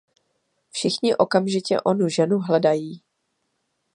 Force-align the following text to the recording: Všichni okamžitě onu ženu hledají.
Všichni 0.71 1.15
okamžitě 1.15 1.81
onu 1.81 2.09
ženu 2.09 2.39
hledají. 2.39 3.03